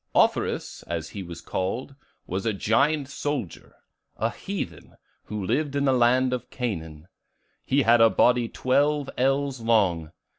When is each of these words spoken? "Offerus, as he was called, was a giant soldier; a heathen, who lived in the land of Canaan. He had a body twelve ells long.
"Offerus, 0.15 0.83
as 0.87 1.09
he 1.09 1.21
was 1.21 1.41
called, 1.41 1.93
was 2.25 2.43
a 2.47 2.53
giant 2.55 3.07
soldier; 3.07 3.75
a 4.17 4.31
heathen, 4.31 4.97
who 5.25 5.45
lived 5.45 5.75
in 5.75 5.85
the 5.85 5.93
land 5.93 6.33
of 6.33 6.49
Canaan. 6.49 7.07
He 7.63 7.83
had 7.83 8.01
a 8.01 8.09
body 8.09 8.49
twelve 8.49 9.11
ells 9.15 9.59
long. 9.61 10.11